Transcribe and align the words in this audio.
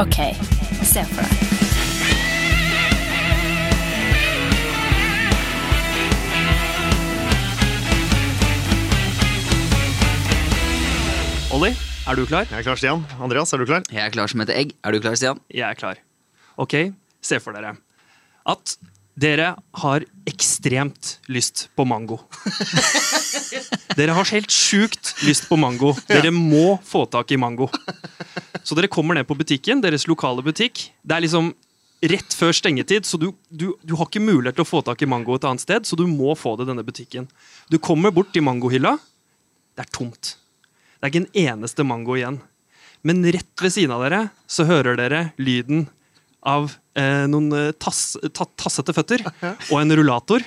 Ok, 0.00 0.16
se 0.88 1.02
for 1.04 1.20
deg. 1.20 1.40
Olli, 11.52 11.74
er 12.08 12.16
du 12.16 12.24
klar? 12.24 12.48
Jeg 12.48 12.56
er 12.56 12.64
klar, 12.64 12.80
Stian. 12.80 13.04
Andreas, 13.20 13.52
er 13.52 13.60
du 13.60 13.66
klar? 13.68 13.84
Jeg 13.92 14.00
er 14.00 14.14
klar 14.14 14.32
som 14.32 14.40
et 14.40 14.54
egg. 14.56 14.72
Er 14.80 14.96
du 14.96 15.02
klar, 15.04 15.18
Stian? 15.20 15.42
Jeg 15.52 15.68
er 15.68 15.76
klar. 15.76 16.00
Ok, 16.56 16.78
se 17.20 17.36
for 17.44 17.52
dere 17.52 17.76
at 18.48 18.76
dere 19.14 19.54
har 19.82 20.04
ekstremt 20.28 21.18
lyst 21.28 21.68
på 21.76 21.84
mango. 21.84 22.20
Dere 23.92 24.14
har 24.16 24.24
helt 24.32 24.48
sjukt 24.48 25.10
lyst 25.26 25.44
på 25.50 25.58
mango. 25.60 25.90
Dere 26.08 26.30
må 26.32 26.78
få 26.86 27.04
tak 27.12 27.34
i 27.34 27.36
mango. 27.36 27.68
Så 28.64 28.76
dere 28.78 28.88
kommer 28.88 29.18
ned 29.18 29.26
på 29.28 29.36
butikken, 29.36 29.82
deres 29.84 30.06
lokale 30.08 30.40
butikk. 30.44 30.86
Det 31.04 31.16
er 31.16 31.24
liksom 31.26 31.50
rett 32.08 32.34
før 32.34 32.54
stengetid, 32.56 33.04
så 33.06 33.20
du, 33.20 33.28
du, 33.52 33.72
du 33.84 33.94
har 33.98 34.08
ikke 34.08 34.22
mulighet 34.22 34.56
til 34.58 34.64
å 34.64 34.70
få 34.70 34.80
tak 34.86 35.04
i 35.04 35.10
mango 35.10 35.36
et 35.36 35.44
annet 35.46 35.62
sted, 35.62 35.84
så 35.86 35.98
du 35.98 36.06
må 36.10 36.32
få 36.38 36.56
det 36.56 36.66
i 36.66 36.72
denne 36.72 36.86
butikken. 36.86 37.28
Du 37.70 37.76
kommer 37.78 38.14
bort 38.14 38.32
til 38.34 38.46
mangohylla. 38.46 38.96
Det 39.76 39.84
er 39.84 39.92
tomt. 39.92 40.36
Det 40.96 41.04
er 41.04 41.12
ikke 41.12 41.24
en 41.26 41.42
eneste 41.52 41.86
mango 41.86 42.16
igjen. 42.16 42.40
Men 43.06 43.22
rett 43.34 43.62
ved 43.62 43.74
siden 43.74 43.94
av 43.94 44.06
dere 44.06 44.24
så 44.50 44.66
hører 44.66 44.98
dere 44.98 45.22
lyden 45.42 45.88
av 46.42 46.72
eh, 46.98 47.24
noen 47.30 47.52
eh, 47.56 47.72
tass, 47.78 48.16
ta, 48.34 48.46
tassete 48.58 48.94
føtter 48.96 49.24
og 49.42 49.76
en 49.80 49.96
rullator. 49.98 50.44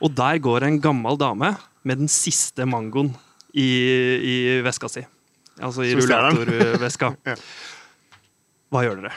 Og 0.00 0.14
der 0.16 0.40
går 0.40 0.64
en 0.66 0.80
gammel 0.80 1.18
dame 1.20 1.54
med 1.84 2.00
den 2.02 2.10
siste 2.12 2.66
mangoen 2.68 3.12
i, 3.52 3.66
i 3.66 4.36
veska 4.64 4.88
si. 4.88 5.04
Altså 5.60 5.84
i 5.84 5.94
rullatorveska. 5.98 7.14
Hva 8.70 8.84
gjør 8.86 9.02
dere? 9.02 9.16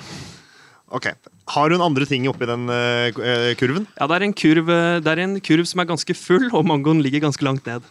Ok. 0.94 1.08
Har 1.54 1.74
hun 1.74 1.84
andre 1.84 2.06
ting 2.10 2.26
oppi 2.30 2.48
den 2.50 2.68
uh, 2.70 3.54
kurven? 3.60 3.88
Ja, 3.98 4.08
det 4.10 4.18
er, 4.18 4.26
en 4.28 4.36
kurv, 4.38 4.70
eh, 4.70 5.00
det 5.04 5.14
er 5.14 5.24
en 5.24 5.40
kurv 5.44 5.66
som 5.70 5.82
er 5.82 5.90
ganske 5.90 6.16
full, 6.18 6.50
og 6.54 6.68
mangoen 6.70 7.02
ligger 7.04 7.26
ganske 7.26 7.46
langt 7.46 7.66
ned. 7.70 7.86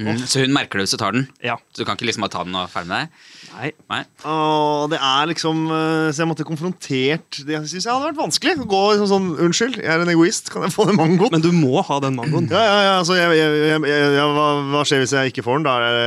Mm. 0.00 0.20
Så 0.24 0.40
hun 0.40 0.54
merker 0.54 0.80
det 0.80 0.86
hvis 0.86 0.94
du 0.96 1.00
tar 1.00 1.12
den? 1.16 1.26
Ja. 1.44 1.58
Så 1.74 1.82
du 1.82 1.86
kan 1.88 1.98
ikke 1.98 2.08
liksom 2.08 2.24
bare 2.24 2.32
ta 2.32 2.44
den 2.46 2.56
og 2.56 2.70
ferdig 2.72 2.88
med 2.90 3.04
deg? 3.04 3.28
Nei. 3.50 3.70
Nei. 3.92 4.00
Og 4.30 4.88
det 4.92 5.00
er 5.02 5.28
liksom 5.32 5.62
eh, 5.74 6.08
Så 6.14 6.22
jeg 6.22 6.28
måtte 6.30 6.44
konfrontert 6.46 7.40
Det 7.48 7.58
syns 7.66 7.82
jeg 7.82 7.90
hadde 7.90 8.06
vært 8.06 8.20
vanskelig. 8.20 8.54
Å 8.62 8.68
Gå 8.70 8.82
liksom 8.92 9.10
sånn 9.10 9.28
Unnskyld, 9.46 9.80
jeg 9.82 9.90
er 9.90 10.04
en 10.04 10.12
egoist. 10.12 10.52
Kan 10.54 10.64
jeg 10.66 10.74
få 10.74 10.86
den 10.88 10.98
mangoen? 11.00 11.32
Men 11.34 11.44
du 11.44 11.50
må 11.54 11.82
ha 11.86 12.00
den 12.04 12.16
mangoen. 12.18 12.48
Ja, 12.52 12.62
ja, 12.64 12.78
ja, 12.86 12.92
altså, 13.00 13.16
jeg, 13.18 13.40
jeg, 13.40 13.80
jeg, 13.90 14.28
hva, 14.36 14.46
hva 14.72 14.84
skjer 14.88 15.02
hvis 15.04 15.16
jeg 15.18 15.34
ikke 15.34 15.44
får 15.46 15.60
den? 15.60 15.66
Da 15.68 15.76
er 15.80 15.98
det 15.98 16.06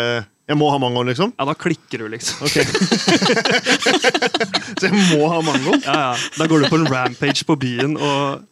Jeg 0.53 0.59
må 0.59 0.71
ha 0.73 0.79
mangoen, 0.81 1.11
liksom? 1.11 1.35
Ja, 1.37 1.47
da 1.47 1.53
klikker 1.55 2.03
du, 2.03 2.07
liksom. 2.11 2.47
Ok. 2.47 2.57
Så 4.79 4.89
jeg 4.89 4.95
må 5.13 5.27
ha 5.31 5.43
mangoen? 5.45 5.83
Ja, 5.85 5.99
ja. 6.09 6.15
Da 6.39 6.47
går 6.49 6.63
du 6.63 6.71
på 6.71 6.79
en 6.81 6.89
rampage 6.89 7.45
på 7.47 7.55
byen 7.59 7.95
og 7.99 8.43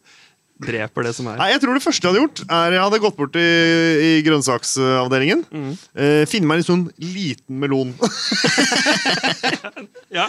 dreper 0.66 1.06
det 1.08 1.12
som 1.16 1.26
er. 1.32 1.36
Nei, 1.40 1.48
jeg 1.52 1.60
tror 1.62 1.74
det 1.78 1.82
første 1.84 2.06
jeg 2.06 2.12
hadde 2.12 2.22
gjort, 2.22 2.42
er 2.58 2.76
jeg 2.76 2.82
hadde 2.84 3.00
gått 3.04 3.16
bort 3.18 3.38
i, 3.40 3.46
i 4.08 4.12
grønnsaksavdelingen. 4.26 5.44
Eh, 5.96 6.22
finne 6.30 6.48
meg 6.50 6.62
en 6.62 6.68
sånn 6.70 6.84
liten 7.02 7.58
melon. 7.62 7.94
Ja. 10.12 10.26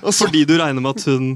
Og 0.00 0.12
så, 0.14 0.24
Fordi 0.24 0.44
du 0.48 0.54
regner 0.56 0.80
med 0.80 0.96
at 0.96 1.04
hun 1.10 1.26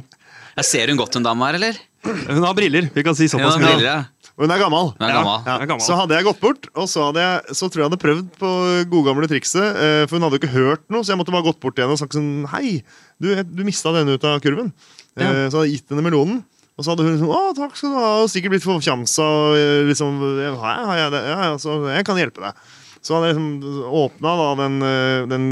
Jeg 0.56 0.64
ser 0.68 0.88
hun 0.92 0.96
godt, 1.00 1.16
hun 1.18 1.24
dama 1.26 1.50
her, 1.50 1.58
eller? 1.58 1.76
Hun 2.02 2.42
har 2.44 2.54
briller. 2.56 2.88
Vi 2.94 3.04
kan 3.04 3.14
si 3.16 3.28
såpass. 3.30 3.54
hun 3.58 3.62
mye. 3.62 3.74
briller, 3.74 3.84
ja. 3.86 4.30
og 4.34 4.46
hun 4.46 4.54
er 4.54 4.62
gammel. 4.62 4.88
Hun 4.96 5.04
er 5.06 5.12
gammel. 5.18 5.44
Ja, 5.46 5.56
er. 5.62 5.82
Så 5.84 5.96
hadde 6.00 6.16
jeg 6.16 6.26
gått 6.26 6.40
bort, 6.42 6.66
og 6.72 6.88
så, 6.90 7.04
hadde 7.10 7.22
jeg, 7.26 7.56
så 7.60 7.68
tror 7.68 7.82
jeg 7.82 7.84
jeg 7.84 7.90
hadde 7.92 8.00
prøvd 8.02 8.30
på 8.40 8.52
godgamle 8.94 9.28
trikset. 9.30 9.68
eh, 9.84 10.02
For 10.08 10.16
hun 10.18 10.26
hadde 10.26 10.38
jo 10.38 10.42
ikke 10.42 10.54
hørt 10.56 10.82
noe, 10.92 11.04
så 11.04 11.12
jeg 11.14 11.20
måtte 11.20 11.34
bare 11.36 11.46
gått 11.50 11.60
bort 11.62 11.76
til 11.76 11.84
henne 11.86 11.96
og 11.96 12.00
sagt 12.02 12.16
sånn 12.16 12.48
Hei, 12.54 12.78
du, 13.22 13.28
du 13.44 13.62
mista 13.68 13.92
denne 13.94 14.16
ut 14.16 14.24
av 14.28 14.40
kurven. 14.44 14.72
Eh, 15.16 15.22
Ja. 15.22 15.30
Så 15.52 15.60
hadde 15.60 15.68
jeg 15.68 15.76
gitt 15.82 15.92
henne 15.92 16.04
melonen. 16.08 16.40
Og 16.78 16.84
så 16.86 16.92
hadde 16.92 17.04
hun 17.04 17.12
liksom 17.16 17.32
Å, 17.34 17.40
takk 17.56 17.76
skal 17.76 17.92
du 17.92 17.98
ha. 18.00 18.10
Og 18.22 18.30
sikkert 18.32 18.54
blitt 18.54 18.64
forfjamsa. 18.66 19.26
eh, 19.58 19.82
Liksom, 19.90 20.20
ja? 20.40 20.52
Ja, 20.96 21.10
ja, 21.12 21.52
så 21.60 21.76
jeg 21.92 22.06
kan 22.08 22.16
hjelpe 22.20 22.40
deg. 22.44 22.54
Så 23.02 23.16
hadde 23.16 23.32
jeg 23.32 23.36
liksom 23.36 23.92
åpna 24.02 24.32
da 24.38 24.48
den, 24.62 24.76
eh, 24.86 25.26
den 25.30 25.46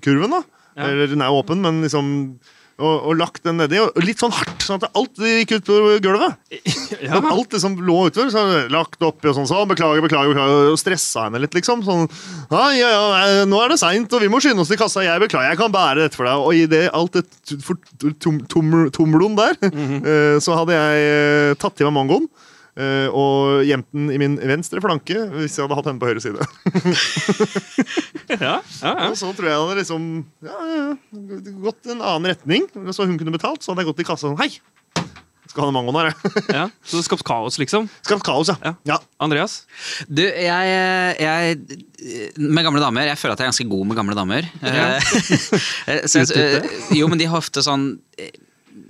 kurven, 0.00 0.30
da. 0.30 0.42
Ja. 0.74 0.88
Eller 0.88 1.06
den 1.10 1.22
er 1.22 1.30
åpen, 1.34 1.60
men 1.62 1.82
liksom 1.84 2.38
og, 2.78 2.94
og 3.08 3.16
lagt 3.18 3.44
den 3.46 3.58
nedi. 3.60 3.78
Og 3.82 3.98
litt 4.02 4.22
sånn 4.22 4.32
hardt, 4.34 4.64
sånn 4.66 4.80
at 4.82 4.96
alt 4.98 5.20
gikk 5.20 5.56
ut 5.58 5.68
på 5.68 5.80
gulvet. 6.04 6.38
Ja. 7.04 7.18
Men 7.20 7.34
alt 7.34 7.50
det 7.52 7.58
som 7.60 7.74
lå 7.84 8.06
utover, 8.08 8.30
så 8.32 8.42
lagt 8.72 9.02
oppi 9.04 9.28
og 9.28 9.34
sånn. 9.36 9.48
Så 9.50 9.58
beklager, 9.68 10.00
beklager, 10.00 10.30
beklager. 10.30 10.70
Og 10.72 10.78
stressa 10.80 11.26
henne 11.26 11.40
litt, 11.42 11.52
liksom. 11.56 11.82
Sånn 11.84 12.06
ja, 12.48 12.62
ja, 12.78 12.88
ja, 12.94 13.42
nå 13.50 13.58
er 13.60 13.74
det 13.74 13.78
seint, 13.82 14.14
og 14.14 14.22
vi 14.22 14.30
må 14.32 14.40
skynde 14.40 14.62
oss 14.62 14.70
til 14.72 14.78
kassa. 14.80 15.02
Jeg 15.04 15.20
beklager, 15.20 15.50
jeg 15.52 15.60
kan 15.60 15.74
bære 15.74 16.06
dette 16.06 16.16
for 16.16 16.28
deg. 16.30 16.46
Og 16.46 16.56
i 16.56 16.64
det 16.70 16.84
alt 16.96 17.18
det 17.18 17.26
t- 17.44 17.58
for- 17.60 17.82
tom, 18.22 18.38
tom, 18.48 18.72
tomloen 18.94 19.36
der, 19.36 19.58
-hmm. 19.60 20.40
så 20.40 20.56
hadde 20.62 20.78
jeg 20.78 21.04
eh, 21.10 21.54
tatt 21.60 21.76
til 21.76 21.90
meg 21.90 21.96
mangoen. 21.98 22.28
Eh, 22.80 23.08
og 23.10 23.64
jenten 23.68 24.10
i 24.12 24.18
min 24.20 24.36
venstre 24.38 24.82
flanke 24.84 25.26
hvis 25.36 25.58
jeg 25.58 25.64
hadde 25.64 25.78
hatt 25.78 25.90
henne 25.90 26.02
på 26.02 26.10
høyre 26.10 26.24
side. 26.24 26.44
Ja, 28.24 28.56
ja, 28.80 28.90
ja. 28.96 29.08
Og 29.10 29.18
så 29.20 29.28
tror 29.36 29.46
jeg 29.50 29.58
hadde 29.60 29.74
liksom 29.82 30.04
ja, 30.42 30.54
ja, 30.64 30.76
ja, 30.88 31.40
gått 31.60 31.90
en 31.92 32.00
annen 32.00 32.32
retning, 32.32 32.64
så 32.96 33.04
hun 33.04 33.18
kunne 33.20 33.34
betalt. 33.34 33.62
Så 33.62 33.70
hadde 33.70 33.84
jeg 33.84 33.92
gått 33.92 34.00
i 34.00 34.06
kassa 34.08 34.30
sånn 34.30 34.40
Hei! 34.40 34.48
Skal 35.44 35.60
ha 35.60 35.68
den 35.68 35.76
mangoen 35.76 35.98
her, 36.00 36.08
jeg. 36.08 36.32
ja. 36.56 36.62
Så 36.82 36.98
det 36.98 37.04
skapt 37.06 37.22
kaos, 37.28 37.58
liksom. 37.60 37.84
Skapt 38.02 38.24
kaos, 38.26 38.48
ja. 38.50 38.56
Ja. 38.64 38.72
ja. 38.94 38.96
Andreas? 39.22 39.60
Du, 40.08 40.22
jeg, 40.24 40.72
jeg 41.20 42.40
Med 42.40 42.64
gamle 42.66 42.82
damer 42.82 43.06
Jeg 43.10 43.20
føler 43.20 43.36
at 43.36 43.42
jeg 43.42 43.46
er 43.46 43.52
ganske 43.52 43.68
god 43.70 43.90
med 43.90 44.00
gamle 44.00 44.16
damer. 44.18 44.48
Eh, 44.64 46.08
så 46.10 46.24
jeg, 46.24 46.64
jo, 46.96 47.10
men 47.12 47.20
de 47.20 47.28
har 47.30 47.44
ofte 47.44 47.62
sånn 47.62 47.92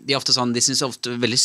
de 0.05 0.13
er 0.13 0.19
ofte 0.19 0.35
sånn, 0.37 0.53
de 0.53 0.61
syns 0.61 0.83
ofte 0.85 1.15
veldig 1.21 1.39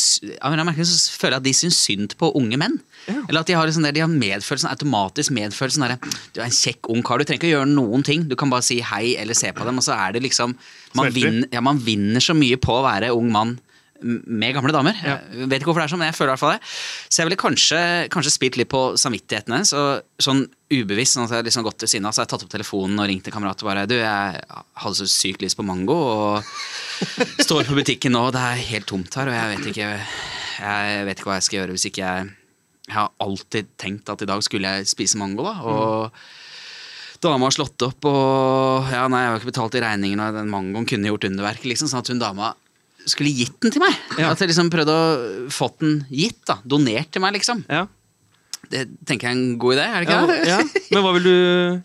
av 0.44 0.52
en 0.52 0.62
merkelig 0.68 0.90
så 0.90 1.14
føler 1.16 1.38
jeg 1.38 1.40
at 1.40 1.46
de 1.46 1.54
syns 1.56 1.78
synd 1.80 2.14
på 2.20 2.28
unge 2.36 2.58
menn. 2.60 2.76
Eller 3.08 3.40
at 3.40 3.48
de 3.48 3.56
har, 3.56 3.68
liksom 3.68 3.86
der, 3.86 3.94
de 3.96 4.02
har 4.04 4.12
medfølelsen, 4.12 4.68
automatisk 4.68 5.32
medfølelsen 5.36 5.86
derre 5.86 5.96
Du 6.34 6.42
er 6.42 6.46
en 6.46 6.54
kjekk 6.54 6.90
ung 6.92 7.00
kar, 7.06 7.20
du 7.20 7.24
trenger 7.24 7.40
ikke 7.40 7.48
å 7.48 7.54
gjøre 7.54 7.70
noen 7.72 8.04
ting. 8.06 8.26
Du 8.28 8.36
kan 8.38 8.52
bare 8.52 8.66
si 8.66 8.80
hei 8.84 9.14
eller 9.20 9.38
se 9.38 9.52
på 9.56 9.64
dem, 9.66 9.80
og 9.80 9.86
så 9.86 9.96
er 9.96 10.16
det 10.16 10.24
liksom 10.26 10.52
Man, 10.98 11.12
vinner, 11.14 11.48
ja, 11.54 11.64
man 11.64 11.80
vinner 11.80 12.22
så 12.24 12.36
mye 12.36 12.58
på 12.60 12.74
å 12.76 12.84
være 12.84 13.12
ung 13.16 13.32
mann 13.32 13.56
med 14.02 14.54
gamle 14.56 14.72
damer. 14.74 14.96
Jeg 15.04 15.48
vet 15.50 15.60
ikke 15.60 15.70
hvorfor 15.70 15.82
det 15.82 15.86
er 15.88 15.92
sånn, 15.92 16.00
men 16.02 16.10
jeg 16.10 16.16
føler 16.16 16.30
i 16.30 16.34
hvert 16.34 16.42
fall 16.42 16.54
det. 16.56 16.70
Så 17.08 17.20
jeg 17.20 17.28
ville 17.28 17.40
kanskje, 17.40 17.80
kanskje 18.14 18.32
spilt 18.34 18.58
litt 18.60 18.70
på 18.72 18.80
samvittigheten 19.00 19.54
hennes. 19.56 19.72
og 19.76 20.24
Sånn 20.24 20.42
ubevisst, 20.70 21.16
sånn 21.16 21.26
at 21.26 21.34
jeg 21.36 21.48
liksom 21.48 21.66
gått 21.66 21.80
til 21.82 21.90
siden 21.94 22.08
av, 22.08 22.14
så 22.14 22.22
har 22.22 22.28
jeg 22.28 22.32
tatt 22.34 22.46
opp 22.46 22.52
telefonen 22.52 23.02
og 23.02 23.08
ringt 23.10 23.28
en 23.28 23.34
kamerat 23.34 23.62
og 23.64 23.70
bare 23.70 23.86
Du, 23.90 23.96
jeg 23.98 24.42
hadde 24.84 24.98
så 25.00 25.08
sykt 25.10 25.44
lyst 25.44 25.58
på 25.58 25.66
mango, 25.66 25.96
og 25.96 26.50
står 27.46 27.68
på 27.68 27.78
butikken 27.78 28.14
nå, 28.16 28.26
og 28.28 28.34
det 28.36 28.44
er 28.44 28.68
helt 28.72 28.88
tomt 28.90 29.16
her, 29.18 29.30
og 29.30 29.36
jeg 29.36 29.54
vet 29.54 29.72
ikke 29.72 29.88
Jeg 30.60 31.08
vet 31.08 31.18
ikke 31.18 31.30
hva 31.30 31.40
jeg 31.40 31.48
skal 31.48 31.58
gjøre 31.60 31.74
hvis 31.76 31.88
ikke 31.90 32.04
jeg 32.04 32.30
Jeg 32.90 32.96
har 32.98 33.10
alltid 33.22 33.74
tenkt 33.80 34.12
at 34.12 34.22
i 34.22 34.28
dag 34.30 34.44
skulle 34.46 34.76
jeg 34.76 34.90
spise 34.90 35.18
mango, 35.20 35.46
da. 35.46 35.56
og 35.62 36.22
Dama 37.20 37.50
har 37.50 37.52
slått 37.52 37.82
opp, 37.84 38.06
og 38.08 38.88
ja, 38.88 39.02
nei, 39.12 39.18
jeg 39.20 39.28
har 39.28 39.42
ikke 39.42 39.50
betalt 39.50 39.74
i 39.76 39.82
regningen, 39.84 40.22
og 40.24 40.38
den 40.38 40.48
mangoen 40.48 40.86
kunne 40.88 41.10
gjort 41.10 41.26
underverk. 41.28 41.66
Liksom, 41.68 41.90
sånn 41.90 42.00
at 42.00 42.08
hun 42.08 42.22
dama 42.22 42.54
skulle 43.08 43.32
gitt 43.32 43.56
den 43.62 43.72
til 43.74 43.82
meg. 43.82 43.96
Ja. 44.18 44.32
At 44.32 44.42
jeg 44.42 44.50
liksom 44.52 44.68
prøvde 44.72 44.92
å 44.92 45.48
få 45.52 45.70
den 45.80 46.02
gitt. 46.10 46.42
da, 46.48 46.58
Donert 46.64 47.10
til 47.14 47.22
meg, 47.24 47.38
liksom. 47.38 47.64
Ja. 47.70 47.86
Det 48.70 48.84
tenker 49.08 49.26
jeg 49.26 49.32
er 49.32 49.38
en 49.38 49.54
god 49.58 49.74
idé, 49.78 49.86
er 49.88 50.04
det 50.04 50.12
Ja, 50.12 50.18
ikke 50.20 50.30
det? 50.30 50.50
ja. 50.50 50.58
Men 50.94 51.02
hva 51.02 51.14
vil 51.16 51.24
du 51.24 51.36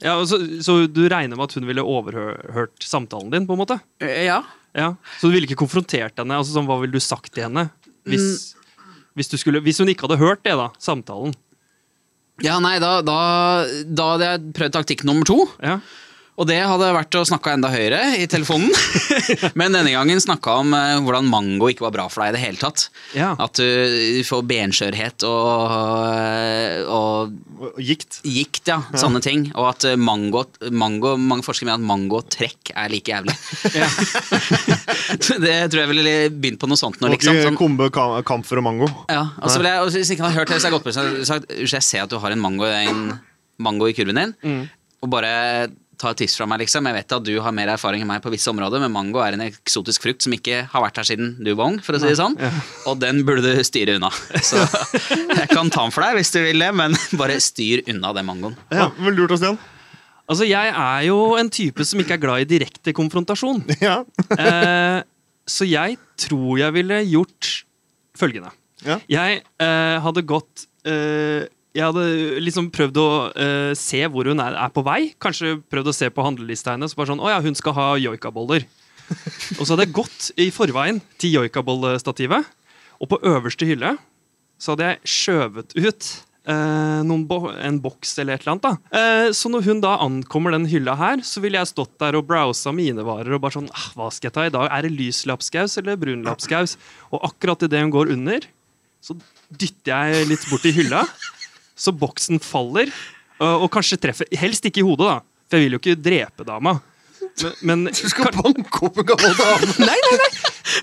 ja, 0.05 0.13
så, 0.27 0.37
så 0.61 0.75
du 0.91 1.05
regner 1.09 1.33
med 1.39 1.47
at 1.47 1.55
hun 1.57 1.65
ville 1.65 1.81
overhørt 1.81 2.83
samtalen 2.85 3.31
din? 3.33 3.47
på 3.47 3.55
en 3.55 3.61
måte? 3.63 3.79
Ja. 4.03 4.41
Ja. 4.75 4.91
Så 5.17 5.29
du 5.31 5.37
ville 5.37 5.47
ikke 5.47 5.57
konfrontert 5.63 6.19
henne? 6.19 6.37
Altså, 6.37 6.53
sånn, 6.57 6.67
hva 6.69 6.77
ville 6.81 6.93
du 6.93 7.01
sagt 7.03 7.31
til 7.33 7.47
henne? 7.47 7.69
Hvis, 8.05 8.53
hvis, 9.17 9.31
du 9.31 9.37
skulle, 9.41 9.63
hvis 9.65 9.79
hun 9.81 9.89
ikke 9.89 10.05
hadde 10.05 10.19
hørt 10.21 10.43
det, 10.45 10.53
da, 10.59 10.67
samtalen? 10.83 11.33
Ja, 12.43 12.59
nei, 12.59 12.75
da, 12.83 12.99
da, 13.05 13.17
da 13.87 14.09
hadde 14.13 14.27
jeg 14.33 14.53
prøvd 14.57 14.75
taktikk 14.75 15.05
nummer 15.07 15.25
to. 15.25 15.39
Ja. 15.63 15.79
Og 16.35 16.43
det 16.49 16.57
hadde 16.67 16.89
vært 16.91 17.15
å 17.15 17.21
snakke 17.23 17.53
enda 17.55 17.69
høyere 17.71 17.99
i 18.19 18.25
telefonen. 18.27 18.67
Men 19.59 19.71
denne 19.71 19.93
gangen 19.93 20.19
snakka 20.19 20.57
om 20.59 20.73
eh, 20.75 20.97
hvordan 21.05 21.29
mango 21.31 21.69
ikke 21.71 21.85
var 21.85 21.93
bra 21.95 22.05
for 22.11 22.25
deg 22.25 22.33
i 22.33 22.35
det 22.35 22.41
hele 22.43 22.59
tatt. 22.59 22.89
Ja. 23.15 23.29
At 23.39 23.55
du 23.55 24.19
får 24.27 24.43
benskjørhet 24.49 25.23
og, 25.29 26.89
og 26.91 27.37
Og 27.65 27.79
Gikt. 27.79 28.19
gikt, 28.27 28.67
ja. 28.67 28.81
Sånne 28.99 29.21
ting. 29.23 29.45
Og 29.55 29.69
at 29.69 29.85
eh, 29.87 29.95
mango, 29.95 30.43
mango 30.75 31.13
Mange 31.15 31.45
forskere 31.47 31.69
mener 31.69 31.79
at 31.79 31.87
mangotrekk 31.87 32.73
er 32.75 32.91
like 32.91 33.15
jævlig. 33.15 33.35
Ja. 33.79 33.87
det 35.45 35.55
tror 35.71 35.81
jeg 35.81 35.89
ville 35.91 36.15
begynt 36.35 36.59
på 36.61 36.67
noe 36.69 36.79
sånt 36.79 36.99
nå, 37.01 37.09
liksom. 37.15 37.37
Sånn, 37.45 37.57
kombe 37.59 37.87
ka- 37.93 38.21
kamfer 38.27 38.59
og 38.59 38.65
mango. 38.67 38.87
ja, 39.11 39.23
og 39.39 39.49
så 39.51 39.59
ville 39.59 39.71
jeg, 39.71 39.93
hvis 39.95 40.11
ikke 40.15 40.25
hadde 40.27 40.37
hørt 40.39 40.51
det, 40.51 40.59
så 40.59 40.67
hadde 40.67 40.71
jeg 40.71 40.75
gått 40.75 40.87
på 40.87 40.93
jeg 40.95 41.27
sagt 41.29 41.55
jeg 41.75 41.85
ser 41.85 42.03
at 42.05 42.11
du 42.11 42.17
har 42.21 42.35
en 42.35 42.41
mango, 42.43 42.67
en 42.67 43.01
mango 43.61 43.87
i 43.89 43.95
kurven 43.97 44.19
din. 44.19 44.35
Mm. 44.43 44.63
Og 45.05 45.11
bare 45.11 45.31
ta 46.05 46.13
et 46.13 46.21
tips 46.23 46.37
fra 46.39 46.47
meg, 46.49 46.61
liksom. 46.63 46.85
Jeg 46.89 46.97
vet 46.99 47.17
at 47.17 47.25
du 47.25 47.33
har 47.41 47.55
mer 47.55 47.73
erfaring 47.73 48.05
enn 48.05 48.09
meg 48.09 48.23
på 48.23 48.31
visse 48.33 48.49
områder, 48.51 48.83
men 48.85 48.93
mango 48.93 49.21
er 49.25 49.37
en 49.37 49.45
eksotisk 49.47 50.05
frukt 50.05 50.25
som 50.25 50.35
ikke 50.37 50.63
har 50.71 50.85
vært 50.85 51.01
her 51.01 51.09
siden 51.09 51.35
du 51.41 51.51
var 51.53 51.73
ung, 51.73 51.79
for 51.83 51.97
å 51.97 52.01
si 52.01 52.11
det 52.11 52.19
sånn. 52.21 52.37
Og 52.89 52.99
den 53.01 53.23
burde 53.27 53.45
du 53.45 53.63
styre 53.65 53.97
unna. 53.99 54.11
Så 54.45 54.61
jeg 55.41 55.49
kan 55.51 55.71
ta 55.73 55.85
den 55.85 55.95
for 55.95 56.05
deg 56.05 56.19
hvis 56.19 56.33
du 56.35 56.41
vil 56.45 56.61
det, 56.61 56.71
men 56.77 56.97
bare 57.19 57.39
styr 57.43 57.85
unna 57.91 58.13
den 58.15 58.29
mangoen. 58.29 58.59
Ja, 58.73 58.91
vel 59.01 59.17
lurt, 59.17 59.35
Stian. 59.39 59.59
Altså, 60.25 60.45
jeg 60.49 60.71
er 60.73 61.01
jo 61.05 61.17
en 61.37 61.51
type 61.53 61.85
som 61.85 62.01
ikke 62.01 62.15
er 62.17 62.21
glad 62.23 62.45
i 62.45 62.49
direkte 62.55 62.95
konfrontasjon. 62.97 63.61
Ja. 63.85 63.99
Eh, 64.33 65.01
så 65.45 65.67
jeg 65.69 65.99
tror 66.17 66.57
jeg 66.57 66.73
ville 66.73 67.03
gjort 67.05 67.51
følgende. 68.17 68.49
Ja. 68.85 68.97
Jeg 69.09 69.43
eh, 69.61 69.97
hadde 70.01 70.23
gått 70.25 70.65
eh, 70.87 71.45
Jeg 71.75 71.89
hadde 71.89 72.39
liksom 72.39 72.69
prøvd 72.71 72.99
å 73.01 73.07
uh, 73.35 73.71
se 73.75 73.99
hvor 74.11 74.29
hun 74.31 74.39
er, 74.39 74.55
er 74.55 74.71
på 74.71 74.83
vei. 74.85 74.99
Kanskje 75.21 75.57
prøvd 75.71 75.91
å 75.91 75.95
se 75.97 76.07
på 76.13 76.23
handlelista 76.23 76.75
hennes. 76.75 76.95
Bare 76.95 77.11
sånn, 77.11 77.23
å 77.23 77.31
ja, 77.33 77.41
hun 77.43 77.57
skal 77.57 77.75
ha 77.75 77.87
joikaboller. 77.99 78.63
og 79.59 79.63
så 79.65 79.73
hadde 79.73 79.85
jeg 79.85 79.97
gått 79.97 80.29
i 80.39 80.47
forveien 80.55 81.01
til 81.21 81.35
joikabollstativet. 81.41 82.47
Og 83.03 83.11
på 83.11 83.19
øverste 83.27 83.67
hylle 83.67 83.97
så 84.55 84.71
hadde 84.71 84.93
jeg 84.93 85.11
skjøvet 85.17 85.75
ut 85.75 86.09
uh, 86.47 87.15
bo 87.27 87.39
en 87.51 87.79
boks 87.83 88.15
eller 88.21 88.37
et 88.37 88.45
eller 88.45 88.55
annet. 88.55 88.65
da. 88.65 88.73
Uh, 88.95 89.29
så 89.35 89.51
når 89.51 89.67
hun 89.69 89.83
da 89.83 89.95
ankommer 90.03 90.55
den 90.55 90.67
hylla 90.69 90.95
her, 90.99 91.23
så 91.25 91.43
ville 91.43 91.59
jeg 91.59 91.73
stått 91.73 91.97
der 92.01 92.17
og 92.19 92.27
browsa 92.29 92.73
mine 92.75 93.05
varer 93.05 93.35
og 93.35 93.43
bare 93.43 93.57
sånn 93.57 93.71
ah, 93.73 93.87
Hva 93.97 94.11
skal 94.13 94.29
jeg 94.29 94.37
ta 94.37 94.47
i 94.47 94.53
dag? 94.53 94.69
Er 94.71 94.85
det 94.85 94.95
lys 94.95 95.25
lapskaus 95.29 95.79
eller 95.81 95.99
brun 95.99 96.25
lapskaus? 96.25 96.77
Og 97.11 97.25
akkurat 97.31 97.67
idet 97.67 97.83
hun 97.83 97.93
går 97.93 98.13
under, 98.15 98.47
så 99.03 99.17
dytter 99.53 100.15
jeg 100.15 100.29
litt 100.31 100.45
bort 100.49 100.65
i 100.65 100.73
hylla, 100.73 101.03
så 101.75 101.93
boksen 101.95 102.41
faller, 102.43 102.91
og, 103.39 103.65
og 103.65 103.71
kanskje 103.73 103.99
treffer 103.99 104.29
Helst 104.39 104.65
ikke 104.67 104.79
i 104.79 104.85
hodet, 104.87 105.09
da, 105.09 105.17
for 105.49 105.59
jeg 105.59 105.67
vil 105.67 105.75
jo 105.75 105.81
ikke 105.81 105.97
drepe 105.99 106.45
dama. 106.47 106.77
Men, 107.41 107.55
men 107.67 107.83
Du 107.95 108.09
skal 108.11 108.31
banke 108.35 108.81
opp 108.87 109.01
en 109.01 109.09
gammel 109.11 109.35
dame! 109.39 109.75
Nei, 109.89 109.97
nei, 110.07 110.15
nei! 110.21 110.31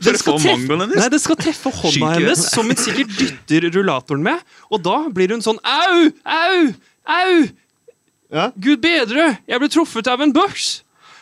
Den 0.04 0.16
skal, 0.20 0.38
få? 0.40 0.54
Nei, 0.78 1.08
det 1.12 1.18
skal 1.20 1.36
treffe 1.40 1.72
hånda 1.74 2.12
hennes, 2.14 2.44
som 2.52 2.68
hun 2.70 2.78
sikkert 2.78 3.12
dytter 3.18 3.66
rullatoren 3.74 4.22
med. 4.24 4.40
Og 4.72 4.80
da 4.84 4.98
blir 5.12 5.34
hun 5.34 5.42
sånn 5.44 5.58
au, 5.66 6.06
au, 6.22 6.60
au! 7.12 7.34
Ja. 8.32 8.46
Gud 8.56 8.80
bedre! 8.84 9.34
Jeg 9.48 9.60
ble 9.60 9.68
truffet 9.72 10.08
av 10.08 10.22
en 10.24 10.32
børs! 10.32 10.80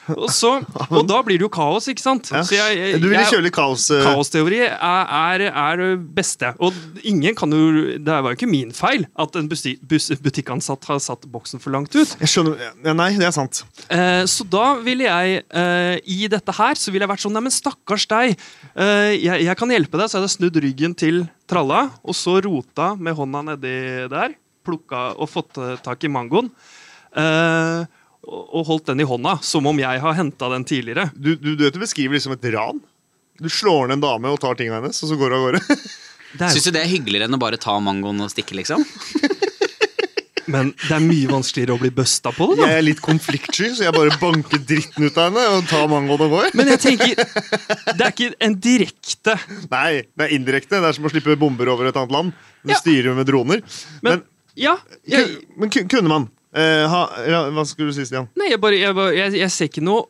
Og, 0.08 0.29
så, 0.32 0.50
og 0.88 1.05
da 1.06 1.20
blir 1.26 1.38
det 1.38 1.44
jo 1.44 1.50
kaos, 1.52 1.87
ikke 1.91 2.02
sant? 2.02 2.31
Ja. 2.32 2.41
Så 2.47 2.56
jeg, 2.56 2.79
jeg, 2.79 3.00
Du 3.02 3.08
ville 3.11 3.25
kjøre 3.29 3.52
kaos? 3.55 3.85
Uh... 3.93 4.00
Kaosteori 4.06 4.61
er 4.67 5.44
det 5.81 5.91
beste. 6.17 6.52
Og 6.58 6.75
ingen 7.06 7.37
kan 7.38 7.52
jo 7.55 7.99
Det 8.00 8.08
var 8.08 8.32
jo 8.32 8.38
ikke 8.38 8.49
min 8.50 8.73
feil 8.75 9.06
at 9.20 9.37
en 9.38 9.49
busi- 9.50 9.76
bus, 9.87 10.08
butikkansatt 10.23 10.88
har 10.91 10.99
satt 11.05 11.29
boksen 11.31 11.62
for 11.62 11.75
langt 11.75 11.94
ut. 11.94 12.17
Jeg 12.23 12.32
skjønner 12.32 12.58
ja, 12.61 12.94
Nei, 12.97 13.12
det 13.20 13.29
er 13.29 13.37
sant. 13.37 13.62
Eh, 13.93 14.25
så 14.31 14.47
da 14.50 14.73
ville 14.82 15.06
jeg 15.06 15.44
eh, 15.47 15.97
I 16.02 16.19
dette 16.32 16.56
her 16.58 16.81
så 16.81 16.91
ville 16.91 17.06
jeg 17.06 17.12
vært 17.12 17.25
sånn 17.26 17.37
Neimen, 17.37 17.55
stakkars 17.55 18.08
deg. 18.11 18.35
Eh, 18.75 19.12
jeg, 19.20 19.47
jeg 19.47 19.58
kan 19.61 19.76
hjelpe 19.76 20.00
deg. 20.00 20.11
Så 20.11 20.19
hadde 20.19 20.31
jeg 20.31 20.37
snudd 20.38 20.61
ryggen 20.64 20.97
til 20.99 21.25
tralla, 21.50 21.87
og 22.06 22.17
så 22.17 22.38
rota 22.44 22.93
med 22.99 23.17
hånda 23.19 23.44
nedi 23.52 23.76
der. 24.11 24.35
Plukka 24.67 25.11
og 25.17 25.31
fått 25.32 25.58
eh, 25.61 25.76
tak 25.85 26.02
i 26.06 26.11
mangoen. 26.12 26.50
Eh, 27.17 27.87
og, 28.50 28.67
holdt 28.67 28.91
den 28.91 29.00
i 29.00 29.06
hånda, 29.06 29.38
som 29.47 29.67
om 29.70 29.79
jeg 29.81 30.02
har 30.02 30.17
henta 30.19 30.49
den 30.52 30.64
tidligere. 30.67 31.08
Du, 31.14 31.35
du, 31.37 31.55
du 31.56 31.64
vet 31.64 31.75
du 31.76 31.81
beskriver 31.82 32.19
liksom 32.19 32.35
et 32.37 32.49
ran? 32.55 32.81
Du 33.41 33.49
slår 33.49 33.88
ned 33.88 33.99
en 33.99 34.05
dame 34.05 34.32
og 34.35 34.41
tar 34.43 34.58
tingene 34.58 34.81
hennes, 34.82 34.99
og 35.02 35.08
så 35.12 35.17
går 35.17 35.31
du 35.32 35.37
av 35.38 35.44
gårde. 35.49 35.62
Det 36.31 36.44
er, 36.47 36.52
Syns 36.55 36.69
du 36.69 36.75
det 36.76 36.85
er 36.85 36.91
hyggeligere 36.93 37.26
enn 37.26 37.35
å 37.35 37.41
bare 37.43 37.58
ta 37.58 37.73
mangoen 37.82 38.20
og 38.23 38.29
stikke, 38.31 38.55
liksom? 38.55 38.85
men 40.55 40.69
det 40.79 40.93
er 40.94 41.02
mye 41.02 41.26
vanskeligere 41.31 41.75
å 41.75 41.81
bli 41.81 41.91
busta 41.94 42.31
på 42.35 42.47
det, 42.52 42.61
da. 42.61 42.69
Jeg 42.70 42.79
er 42.81 42.85
litt 42.87 43.00
konfliktsky, 43.02 43.70
så 43.75 43.88
jeg 43.88 43.94
bare 43.97 44.14
banker 44.23 44.62
dritten 44.67 45.08
ut 45.08 45.19
av 45.19 45.26
henne 45.29 45.44
og 45.56 45.67
tar 45.70 45.88
mangoen 45.91 46.23
og 46.26 46.35
går. 46.37 46.55
Men 46.58 46.70
jeg 46.70 46.82
tenker, 46.85 47.19
det 47.19 48.06
er 48.06 48.14
ikke 48.14 48.31
en 48.47 48.56
direkte 48.62 49.35
Nei, 49.73 50.05
det 50.14 50.26
er 50.29 50.35
indirekte. 50.38 50.79
Det 50.79 50.91
er 50.93 50.97
som 51.00 51.06
å 51.06 51.12
slippe 51.12 51.35
bomber 51.41 51.70
over 51.75 51.91
et 51.91 51.99
annet 51.99 52.14
land. 52.14 52.32
Du 52.62 52.70
Ja. 52.75 52.79
styrer 52.79 53.11
jo 53.11 53.17
med 53.19 53.26
droner. 53.26 53.62
Men, 54.02 54.20
Men, 54.20 54.25
ja, 54.55 54.76
jeg, 55.11 55.41
men 55.58 55.70
kunne 55.75 56.06
man 56.14 56.31
eh, 56.55 56.87
ha 56.91 57.02
ja, 57.29 57.43
Hva 57.55 57.67
skulle 57.69 57.91
du 57.91 57.97
si, 57.97 58.06
Stian? 58.08 58.31
Nei, 58.38 58.52
jeg, 58.52 58.62
bare, 58.62 58.81
jeg, 58.81 58.97
bare, 58.97 59.14
jeg, 59.17 59.37
jeg 59.41 59.55
ser 59.55 59.70
ikke 59.70 59.85
noe 59.85 60.08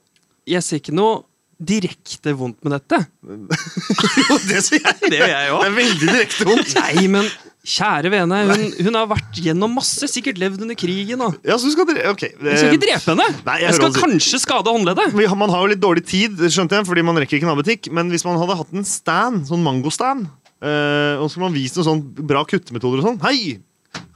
Jeg 0.48 0.64
ser 0.66 0.82
ikke 0.82 0.96
noe 0.96 1.20
direkte 1.60 2.32
vondt 2.32 2.62
med 2.64 2.72
dette. 2.78 2.98
Jo, 4.30 4.36
det 4.48 4.62
sier 4.64 4.80
jeg! 4.80 5.10
Det 5.12 5.18
gjør 5.18 5.32
jeg 5.32 5.50
Det 5.52 5.66
er 5.66 5.74
veldig 5.76 6.06
direkte 6.08 6.46
vondt. 6.48 6.74
Nei, 6.78 7.06
men 7.12 7.28
kjære 7.60 8.10
vene, 8.14 8.38
hun, 8.48 8.62
hun 8.86 8.96
har 8.96 9.08
vært 9.10 9.40
gjennom 9.44 9.74
masse, 9.76 10.08
sikkert 10.08 10.40
levd 10.40 10.64
under 10.64 10.78
krigen. 10.78 11.20
Og. 11.26 11.36
Ja, 11.44 11.58
så 11.60 11.68
du 11.68 11.74
skal 11.74 11.84
okay. 11.84 12.08
Ok. 12.08 12.24
Jeg 12.32 12.56
skal 12.62 12.72
ikke 12.72 12.80
eh, 12.80 12.84
drepe 12.86 13.12
henne! 13.12 13.28
Nei, 13.44 13.56
jeg 13.60 13.68
jeg 13.68 13.78
skal 13.78 13.96
kanskje 13.98 14.40
skade 14.40 14.72
håndleddet. 14.72 15.16
Man 15.36 15.52
har 15.52 15.64
jo 15.64 15.72
litt 15.74 15.82
dårlig 15.82 16.04
tid, 16.08 16.40
skjønte 16.48 16.80
jeg, 16.80 16.88
fordi 16.88 17.04
man 17.06 17.20
rekker 17.20 17.36
ikke 17.38 17.50
nabbutikk. 17.50 17.90
Men 17.96 18.12
hvis 18.12 18.24
man 18.24 18.40
hadde 18.40 18.56
hatt 18.62 18.76
en 18.76 18.88
stand, 18.88 19.44
sånn 19.50 19.64
mangostand, 19.66 20.30
eh, 20.64 21.20
og 21.20 21.26
så 21.26 21.34
skulle 21.34 21.50
man 21.50 21.58
vist 21.58 21.76
noen 21.76 21.90
sånn 21.92 22.06
bra 22.24 22.46
kuttemetoder 22.48 23.02
og 23.02 23.10
sånn 23.10 23.20
Hei! 23.26 23.58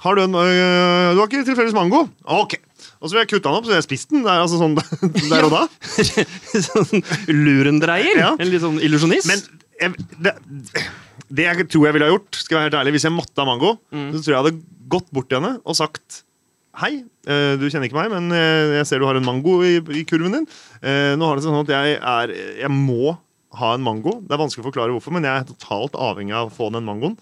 Har 0.04 0.18
du 0.18 0.24
en 0.24 0.36
øh, 0.36 1.14
Du 1.14 1.20
har 1.22 1.28
ikke 1.28 1.44
tilfeldigvis 1.46 1.76
mango? 1.76 2.04
Ok. 2.28 2.58
Og 3.00 3.08
så 3.08 3.14
vil 3.14 3.22
jeg 3.22 3.30
kutte 3.34 3.48
den 3.48 3.56
opp, 3.58 3.64
så 3.64 3.72
vil 3.72 3.78
jeg 3.78 3.86
spist 3.86 4.12
den. 4.12 4.24
Det 4.24 4.32
er 4.32 4.42
altså 4.44 4.60
sånn 4.60 4.76
der 5.32 5.46
og 5.46 5.54
da. 5.54 5.62
sånn 6.68 7.04
lurendreier. 7.32 8.20
Ja. 8.20 8.34
En 8.40 8.52
litt 8.52 8.64
sånn 8.64 8.80
illusjonist. 8.84 9.28
Men 9.28 9.42
jeg, 9.80 10.06
det, 10.24 10.34
det 11.28 11.48
jeg 11.48 11.66
tror 11.72 11.88
jeg 11.88 11.96
ville 11.96 12.08
ha 12.08 12.14
gjort, 12.14 12.38
skal 12.40 12.58
være 12.58 12.68
helt 12.68 12.78
ærlig, 12.82 12.94
hvis 12.96 13.08
jeg 13.08 13.16
måtte 13.16 13.40
ha 13.42 13.48
mango, 13.48 13.74
så 13.90 14.20
tror 14.20 14.30
jeg 14.30 14.36
jeg 14.36 14.42
hadde 14.42 14.54
gått 14.94 15.10
bort 15.14 15.28
til 15.32 15.40
henne 15.40 15.56
og 15.64 15.76
sagt 15.78 16.22
Hei, 16.74 17.04
eh, 17.30 17.52
du 17.54 17.68
kjenner 17.70 17.86
ikke 17.86 18.00
meg, 18.00 18.10
men 18.10 18.34
eh, 18.34 18.80
jeg 18.80 18.86
ser 18.88 18.98
du 18.98 19.04
har 19.06 19.14
en 19.14 19.22
mango 19.22 19.60
i, 19.62 19.76
i 19.94 20.00
kurven 20.10 20.32
din. 20.34 20.46
Eh, 20.82 21.12
Nå 21.14 21.28
har 21.28 21.38
det 21.38 21.44
sånn 21.44 21.60
at 21.60 21.70
jeg, 21.70 22.00
er, 22.00 22.32
jeg 22.64 22.70
må 22.74 23.12
ha 23.60 23.68
en 23.76 23.84
mango. 23.84 24.16
Det 24.26 24.34
er 24.34 24.40
vanskelig 24.40 24.64
å 24.64 24.66
forklare 24.72 24.90
hvorfor, 24.96 25.14
men 25.14 25.22
jeg 25.22 25.38
er 25.38 25.46
totalt 25.52 25.94
avhengig 25.94 26.34
av 26.34 26.50
å 26.50 26.54
få 26.56 26.72
den 26.74 26.82
mangoen. 26.88 27.14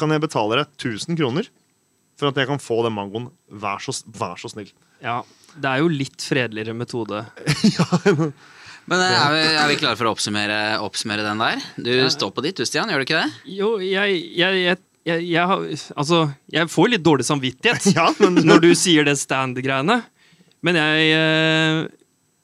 Kan 0.00 0.10
jeg 0.10 0.24
betale 0.24 0.58
deg 0.58 0.74
1000 0.74 1.20
kroner 1.20 1.46
for 2.20 2.30
at 2.30 2.38
jeg 2.40 2.48
kan 2.50 2.62
få 2.62 2.80
den 2.86 2.96
mangoen? 2.96 3.28
Vær 3.50 3.82
så, 3.82 3.94
vær 4.16 4.38
så 4.40 4.52
snill. 4.52 4.70
ja, 5.04 5.20
det 5.56 5.66
er 5.66 5.82
jo 5.82 5.90
litt 5.90 6.22
fredeligere 6.22 6.76
metode. 6.76 7.24
Men 8.90 9.02
eh, 9.04 9.16
er 9.16 9.32
vi, 9.34 9.42
er 9.60 9.70
vi 9.70 9.78
klare 9.80 9.98
for 9.98 10.08
å 10.08 10.14
oppsummere, 10.14 10.60
oppsummere 10.84 11.24
den 11.26 11.42
der? 11.42 11.64
Du 11.76 11.92
står 12.10 12.32
på 12.34 12.44
ditt, 12.46 12.60
du, 12.60 12.66
Stian. 12.68 12.90
Gjør 12.90 13.02
du 13.02 13.06
ikke 13.06 13.20
det? 13.20 13.50
Jo, 13.56 13.74
jeg, 13.82 14.20
jeg, 14.38 14.62
jeg, 14.64 14.80
jeg, 15.08 15.26
jeg 15.30 15.50
har 15.52 15.66
Altså, 16.00 16.22
jeg 16.54 16.70
får 16.72 16.92
litt 16.94 17.04
dårlig 17.06 17.26
samvittighet 17.28 17.90
Ja, 17.98 18.08
men 18.22 18.40
når 18.46 18.64
du 18.64 18.70
sier 18.78 19.06
det 19.06 19.18
stand-greiene. 19.20 20.00
Men 20.66 20.76
jeg 20.76 21.12
eh, 21.16 21.84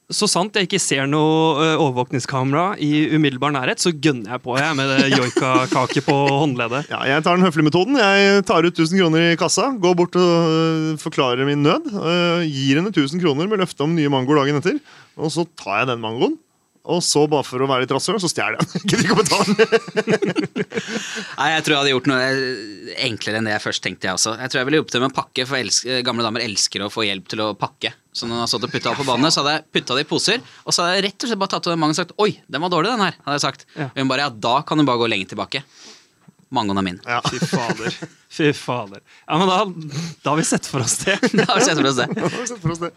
Så 0.07 0.29
sant 0.31 0.55
jeg 0.55 0.69
ikke 0.69 0.79
ser 0.79 1.09
noe 1.11 1.57
eh, 1.65 1.81
overvåkningskamera 1.83 2.77
i 2.79 3.09
umiddelbar 3.17 3.51
nærhet, 3.57 3.81
så 3.83 3.91
gønner 3.91 4.37
jeg 4.37 4.43
på 4.45 4.55
jeg 4.55 4.77
med 4.79 4.93
det 4.93 5.09
joikakake 5.17 6.03
på 6.07 6.15
håndleddet. 6.31 6.87
Ja, 6.93 7.01
jeg 7.11 7.25
tar 7.27 7.35
den 7.35 7.43
høflige 7.43 7.67
metoden. 7.67 7.99
Jeg 7.99 8.45
tar 8.47 8.63
ut 8.63 8.71
1000 8.71 9.01
kroner 9.03 9.33
i 9.33 9.39
kassa, 9.41 9.73
går 9.83 9.97
bort 9.99 10.15
og 10.23 10.53
øh, 10.53 10.93
forklarer 11.03 11.43
min 11.49 11.67
nød. 11.67 11.91
øh, 11.91 12.47
gir 12.47 12.79
henne 12.79 12.95
1000 12.95 13.19
kroner 13.25 13.51
med 13.51 13.65
løfte 13.65 13.83
om 13.83 13.99
nye 13.99 14.13
mangoer 14.13 14.45
dagen 14.45 14.61
etter. 14.61 14.79
Og 15.19 15.35
så 15.35 15.43
tar 15.59 15.83
jeg 15.83 15.91
den 15.91 16.05
mangoen. 16.07 16.39
Og 16.87 17.01
så, 17.03 17.25
bare 17.27 17.43
for 17.47 17.59
å 17.63 17.67
være 17.67 17.83
litt 17.83 17.93
rasshøl, 17.95 18.21
så 18.23 18.29
stjeler 18.31 18.57
jeg 18.57 18.69
den. 18.71 18.85
Gidder 18.87 19.05
ikke 19.07 19.17
å 19.17 19.23
betale. 19.23 20.27
Nei, 21.37 21.49
Jeg 21.57 21.65
tror 21.67 21.73
jeg 21.75 21.81
hadde 21.81 21.93
gjort 21.95 22.11
noe 22.11 22.27
eh, 22.27 22.93
enklere 23.09 23.41
enn 23.41 23.49
det 23.49 23.55
jeg 23.57 23.65
først 23.65 23.83
tenkte. 23.85 24.07
jeg 24.09 24.19
også. 24.19 24.35
Jeg 24.41 24.53
tror 24.53 24.61
jeg 24.61 24.69
ville 24.69 24.81
hjulpet 24.81 24.95
til 24.97 25.03
med 25.05 25.11
å 25.13 25.17
pakke, 25.17 25.47
for 25.51 25.59
elsker, 25.61 26.03
gamle 26.07 26.27
damer 26.27 26.45
elsker 26.47 26.85
å 26.87 26.91
få 26.93 27.07
hjelp 27.09 27.27
til 27.33 27.43
å 27.43 27.49
pakke. 27.59 27.93
Så 28.17 28.29
når 28.31 28.39
jeg 28.39 28.45
har 28.47 28.53
stått 28.55 28.69
og 28.69 28.73
putta 28.77 28.93
alt 28.93 29.01
på 29.03 29.09
banen, 29.11 29.33
så 29.35 29.43
hadde 29.43 29.57
jeg 29.59 29.67
putta 29.77 29.99
det 29.99 30.07
i 30.07 30.09
poser. 30.15 30.47
Og 30.65 30.73
så 30.73 30.85
hadde 30.87 30.97
jeg 31.01 31.07
rett 31.11 31.27
og 31.27 31.33
slett 31.33 31.43
bare 31.43 31.55
tatt 31.57 31.67
ut 31.67 31.73
den 31.75 31.83
mange 31.83 31.97
og 31.97 32.01
sagt 32.01 32.15
oi, 32.23 32.31
den 32.47 32.65
var 32.65 32.73
dårlig, 32.73 32.95
den 32.95 33.05
her. 33.09 33.19
hadde 33.27 33.37
jeg 33.41 33.45
sagt. 33.49 33.67
Ja. 33.77 33.91
Og 33.93 34.01
hun 34.01 34.13
bare 34.15 34.29
ja, 34.29 34.33
da 34.49 34.55
kan 34.69 34.81
du 34.81 34.87
bare 34.89 35.03
gå 35.03 35.11
lenger 35.11 35.35
tilbake. 35.35 35.65
Mangoen 36.55 36.79
er 36.79 36.85
min. 36.87 37.01
Ja. 37.03 37.19
Fy 37.27 37.41
fader. 37.43 37.95
Fy 38.31 38.53
fader. 38.55 39.01
Ja, 39.27 39.37
men 39.41 39.51
da, 39.51 39.57
da 40.23 40.31
har 40.33 40.39
vi 40.39 40.45
sett 40.47 40.69
for 40.71 40.85
oss 40.87 40.95
det. 41.03 41.17
Da 41.35 41.49
har 41.51 41.59
vi 41.59 41.65
sett 41.67 41.81
for 41.83 41.91
oss 41.91 41.99
det. 41.99 42.07
Da 42.15 42.29
har 42.31 42.39
vi 42.39 42.47
sett 42.53 42.63
for 42.63 42.75
oss 42.77 42.83
det. 42.87 42.93